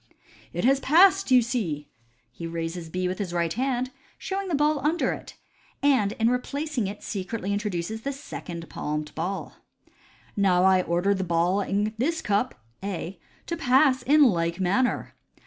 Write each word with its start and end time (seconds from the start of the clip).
"It 0.51 0.65
has 0.65 0.79
passed, 0.79 1.29
you 1.29 1.43
see!" 1.43 1.87
He 2.31 2.47
raises 2.47 2.89
B 2.89 3.07
with 3.07 3.19
his 3.19 3.33
right 3.33 3.53
hand, 3.53 3.91
showing 4.17 4.47
the 4.47 4.55
ball 4.55 4.79
under 4.79 5.13
it, 5.13 5.35
and 5.83 6.13
in 6.13 6.27
replacing 6.27 6.87
it 6.87 7.03
secretly 7.03 7.53
introduces 7.53 8.01
the 8.01 8.11
second 8.11 8.67
palmed 8.67 9.13
ball." 9.13 9.57
Now 10.35 10.63
I 10.63 10.81
order 10.81 11.13
the 11.13 11.23
ball 11.23 11.61
in 11.61 11.93
this 11.99 12.23
cup 12.23 12.55
(A) 12.83 13.19
to 13.45 13.55
pass 13.55 14.01
in 14.01 14.23
like 14.23 14.59
manner." 14.59 15.13